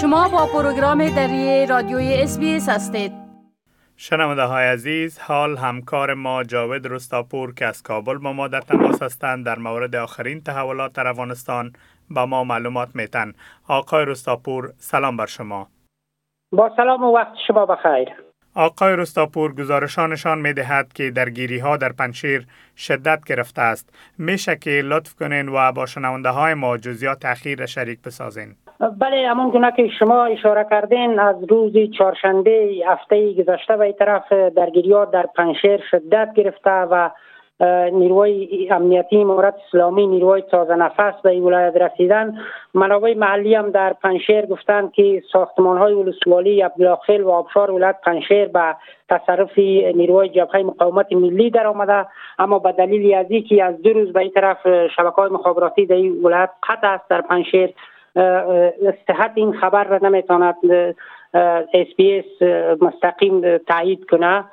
[0.00, 3.12] شما با پروگرام دری رادیوی اس هستید
[3.96, 9.02] شنونده های عزیز حال همکار ما جاوید رستاپور که از کابل با ما در تماس
[9.02, 11.72] هستند در مورد آخرین تحولات در افغانستان
[12.10, 13.32] با ما معلومات میتن
[13.68, 15.68] آقای رستاپور سلام بر شما
[16.52, 18.08] با سلام و وقت شما بخیر
[18.54, 23.92] آقای رستاپور گزارشانشان می دهد که درگیری ها در پنشیر شدت گرفته است.
[24.18, 28.56] میشه که لطف کنین و با شنونده های ما جزیات اخیر شریک بسازین.
[28.80, 34.92] بله همون گونه که شما اشاره کردین از روز چهارشنبه هفته گذشته به طرف درگیری
[34.92, 37.10] ها در پنشیر شدت گرفته و
[37.92, 42.38] نیروی امنیتی امارت اسلامی نیروی تازه نفس به این ولایت رسیدن.
[42.74, 48.48] منابع محلی هم در پنشیر گفتند که ساختمان های ولسوالی عبدالخیل و آبشار ولایت پنشیر
[48.48, 48.76] به
[49.08, 49.58] تصرف
[49.94, 52.06] نیروی جبهه مقاومت ملی در آمده.
[52.38, 55.96] اما به دلیل از که از دو روز به این طرف شبکه های مخابراتی در
[55.96, 57.74] این ولایت قطع است در پنشیر
[59.06, 60.56] صحت این خبر را نمی‌تواند
[61.74, 62.42] اس
[62.80, 64.44] مستقیم تایید کنه.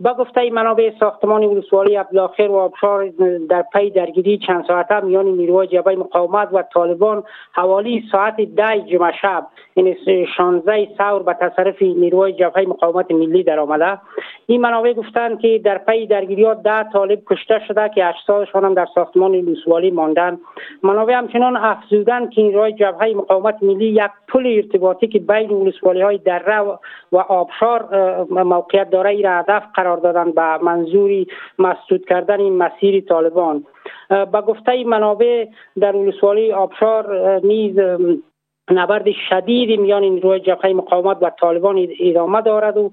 [0.00, 3.08] با گفته منابع ساختمان ولسوالی عبدالآخر و آبشار
[3.50, 9.12] در پی درگیری چند ساعته میان نیروهای جبهه مقاومت و طالبان حوالی ساعت ده جمعه
[9.22, 9.46] شب.
[9.74, 13.98] این یعنی 16 سور به تصرف نیروهای جبهه مقاومت ملی در آمده.
[14.46, 18.74] این منابع گفتند که در پی درگیری ها ده طالب کشته شده که اجسادشان هم
[18.74, 20.38] در ساختمان ولسوالی ماندن.
[20.82, 26.18] منابع همچنان افزودن که نیروهای جبهه مقاومت ملی یک پل ارتباطی که بین ولسوالی های
[26.18, 26.60] دره
[27.12, 27.88] و آبشار
[28.30, 31.26] موقعیت داره ای را هدف قرار دادن به منظوری
[31.58, 33.64] مسدود کردن این مسیر طالبان.
[34.32, 35.46] با گفته منابع
[35.80, 37.78] در ولسوالی آبشار نیز
[38.70, 42.92] نبرد شدید میان نیروهای جبهه مقاومت و طالبان ادامه دارد و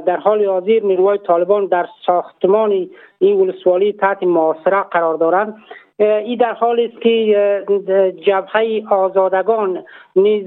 [0.00, 5.54] در حال حاضر نیروهای طالبان در ساختمان این ولسوالی تحت محاصره قرار دارند.
[5.98, 7.64] ای در حال است که
[8.26, 9.84] جبهه آزادگان
[10.16, 10.46] نیز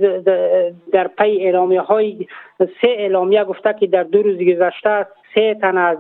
[0.91, 2.27] در پی اعلامیه های
[2.59, 5.97] سه اعلامیه گفته که در دو روز گذشته سه تن از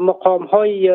[0.00, 0.90] مقام های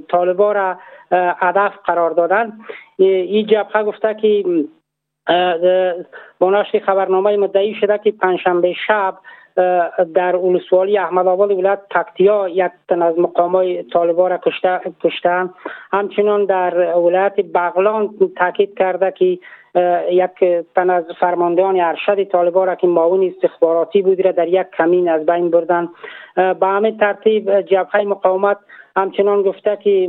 [0.00, 0.76] طالبا را
[1.12, 2.52] هدف قرار دادن
[2.98, 4.44] این جبهه گفته که
[6.38, 9.18] با خبرنامه مدعی شده که پنجشنبه شب
[10.14, 14.40] در ولسوالی احمد آباد ولایت تکتیا یک تن از مقامای طالبا را
[15.02, 15.48] کشته
[15.92, 19.38] همچنان در ولایت بغلان تاکید کرده که
[20.10, 25.08] یک تن از فرماندهان ارشد طالبا را که معاون استخباراتی بود را در یک کمین
[25.08, 25.88] از بین بردن
[26.34, 28.56] به همین ترتیب جبهه مقاومت
[28.96, 30.08] همچنان گفته که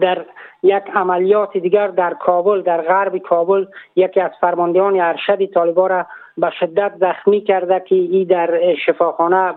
[0.00, 0.24] در
[0.62, 3.64] یک عملیات دیگر در کابل در غرب کابل
[3.96, 6.06] یکی از فرماندهان ارشد طالبا را
[6.38, 9.54] به شدت زخمی کرده که ای در شفاخانه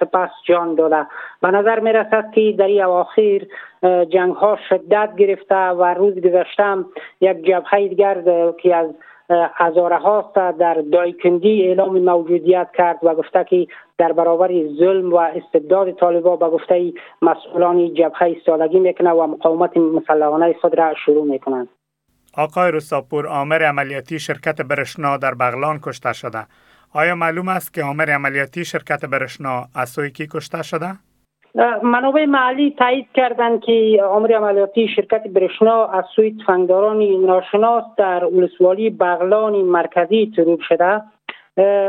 [0.00, 1.06] سپس جان داده.
[1.42, 3.40] به نظر می رسد که در این اواخر
[3.82, 6.86] جنگ ها شدت گرفته و روز گذشتم
[7.20, 8.22] یک جبهه دیگر
[8.62, 8.86] که از
[9.30, 13.66] هزاره هاست در دایکندی اعلام موجودیت کرد و گفته که
[13.98, 14.48] در برابر
[14.78, 16.92] ظلم و استبداد طالبا به گفته
[17.22, 21.68] مسئولان جبهه ایستادگی می‌کنه و مقاومت مسلحانه خود را شروع می‌کنند
[22.36, 26.46] آقای رستاپور آمر عملیاتی شرکت برشنا در بغلان کشته شده
[26.94, 30.92] آیا معلوم است که آمر عملیاتی شرکت برشنا از سوی کی کشته شده؟
[31.82, 38.90] منابع محلی تایید کردند که آمر عملیاتی شرکت برشنا از سوی تفنگداران ناشناس در ولسوالی
[38.90, 41.02] بغلان مرکزی ترور شده.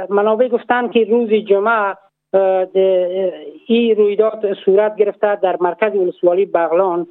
[0.10, 1.96] منابع گفتند که روز جمعه
[3.66, 7.08] این رویداد صورت گرفته در مرکز ولسوالی بغلان.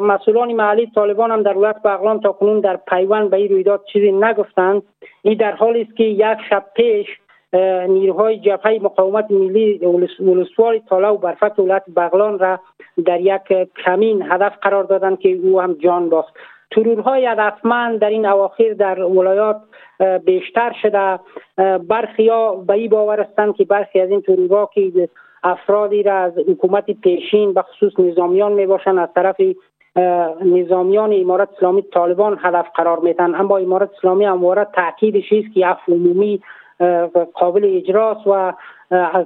[0.00, 4.12] مسئولان محلی طالبان هم در ولایت بغلان تا کنون در پیوند به این رویداد چیزی
[4.12, 4.82] نگفتند.
[5.22, 7.06] این در حالی است که یک شب پیش
[7.88, 9.78] نیروهای جبهه مقاومت ملی
[10.20, 12.60] ولسوال تالا و برفت ولایت بغلان را
[13.04, 16.34] در یک کمین هدف قرار دادند که او هم جان باخت.
[16.70, 19.56] ترورهای هدفمند در این اواخر در ولایات
[20.24, 21.18] بیشتر شده.
[21.78, 25.08] برخی ها به این باور هستند که برخی از این ترورها که
[25.42, 29.36] افرادی را از حکومت پیشین به خصوص نظامیان می باشند از طرف
[30.44, 35.92] نظامیان امارت اسلامی طالبان هدف قرار میتن اما امارت اسلامی همواره تاکیدش است که عفو
[35.92, 36.40] عمومی
[37.34, 38.52] قابل اجراست و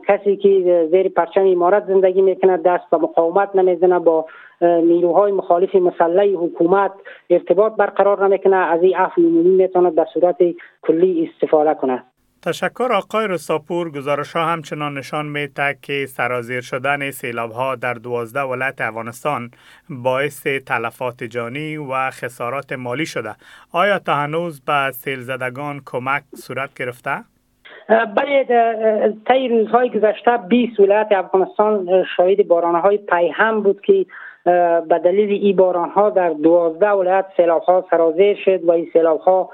[0.09, 4.27] کسی که زیر پرچم امارت زندگی می‌کنه دست به مقاومت نمی‌زنه با
[4.61, 6.93] نیروهای مخالف مسلح حکومت
[7.31, 10.37] ارتباط برقرار نمی‌کنه از این عفو عمومی می‌تونه به صورت
[10.83, 12.03] کلی استفاده کنه
[12.45, 13.91] تشکر آقای رستاپور.
[13.91, 19.51] گزارش ها همچنان نشان میده که سرازیر شدن سیلاب ها در دوازده ولایت افغانستان
[19.91, 23.35] باعث تلفات جانی و خسارات مالی شده.
[23.73, 27.25] آیا تا هنوز به سیل زدگان کمک صورت گرفته؟
[28.17, 28.45] بله
[29.29, 34.07] طی روزهای گذشته 20 ولایت افغانستان شاهد بارانهای پیهم بود که
[34.89, 39.21] به دلیل این باران ها در دوازده ولایت سیلاب ها سرازیر شد و این سیلاب
[39.21, 39.51] ها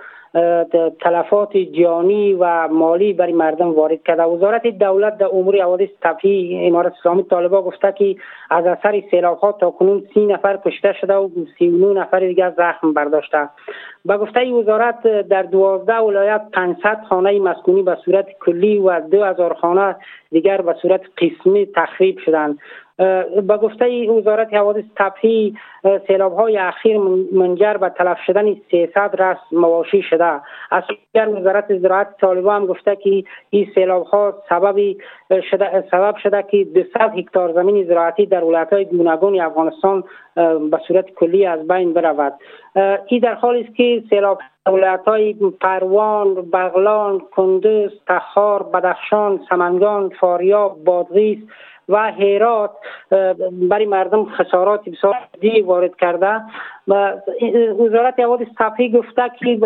[1.01, 4.23] تلفات جانی و مالی برای مردم وارد کرده.
[4.23, 8.17] وزارت دولت در امور حوادث طبیعی امارت اسلامی طالبا گفته که
[8.51, 12.93] از اثر سیلاب ها تا کنون سی نفر کشته شده و سی نفر دیگر زخم
[12.93, 13.49] برداشته.
[14.05, 19.97] به گفته وزارت در دوازده ولایت 500 خانه مسکونی به صورت کلی و 2000 خانه
[20.31, 22.59] دیگر به صورت قسمی تخریب شدند.
[23.43, 25.55] به گفته وزارت حوادث طبیعی
[26.07, 26.99] سیلاب های اخیر
[27.33, 30.41] منجر به تلف شدن 300 رس مواشی شده.
[30.71, 34.97] از دیگر وزارت زراعت طالبان هم گفته که این سیلاب ها سبب
[35.51, 40.05] شده سبب شده که 200 هکتار زمین زراعتی در ولایت های گوناگون افغانستان
[40.71, 42.33] به صورت کلی از بین برود.
[43.07, 50.85] این در حالی است که سیلاب ولایت های پروان، بغلان، کندوز، تخار، بدخشان، سمنگان، فاریاب،
[50.85, 51.39] بادغیس
[51.89, 52.71] و هرات
[53.71, 56.41] برای مردم خسارات بسیار دی وارد کرده
[56.89, 57.13] و
[57.81, 59.57] وزارت حوادث صفحی گفته که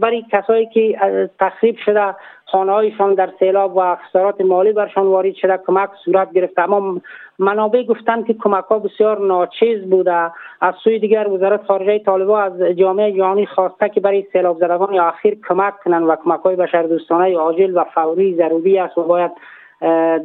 [0.00, 0.98] برای کسایی که
[1.40, 2.14] تخریب شده
[2.52, 6.62] خانه هایشان در سیلاب و خسارات مالی برشان وارد شده کمک صورت گرفته.
[6.62, 7.00] اما
[7.38, 10.30] منابع گفتن که کمک ها بسیار ناچیز بوده.
[10.60, 15.38] از سوی دیگر وزارت خارجه طالبان از جامعه جهانی خواسته که برای سیلاب زدگان اخیر
[15.48, 19.32] کمک کنند و کمک های بشردوستانه عاجل و فوری ضروری است و باید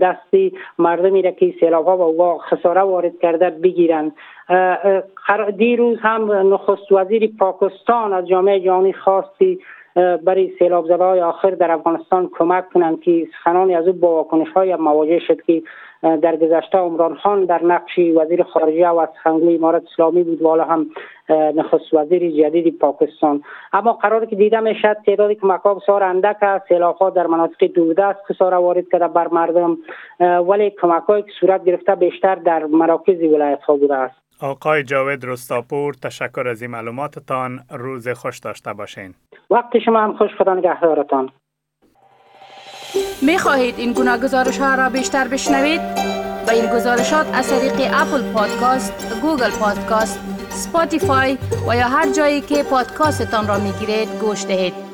[0.02, 4.12] دستی مردمی را که سیلاب ها و خساره وارد کرده بگیرند.
[5.58, 9.60] دیروز هم نخست وزیر پاکستان از جامعه جهانی خواستی
[9.98, 14.76] برای سیلاب های آخر در افغانستان کمک کنند که سخنانی از او با واکنش های
[14.76, 15.64] مواجه شد که
[16.02, 20.90] در گذشته عمران خان در نقش وزیر خارجه و سخنگوی امارت اسلامی بود و هم
[21.30, 23.44] نخست وزیر جدید پاکستان.
[23.74, 28.20] اما قرار که دیده می‌شد تعداد کمک ها بسیار اندک است ها در مناطق دوردست
[28.30, 29.78] خساره وارد کرده بر مردم
[30.20, 34.27] ولی کمک که صورت گرفته بیشتر در مراکز ولایت ها بوده است.
[34.42, 39.14] آقای جاوید رستاپور تشکر از این معلوماتتان روز خوش داشته باشین
[39.50, 41.30] وقت شما هم خوش خدا نگهدارتان
[43.22, 45.82] می خواهید این گونه گزارش ها را بیشتر بشنوید؟
[46.48, 50.20] با این گزارشات از طریق Apple Podcast، Google Podcast،
[50.50, 51.38] Spotify
[51.70, 54.87] و یا هر جایی که پادکاستتان را می گیرید گوش دهید.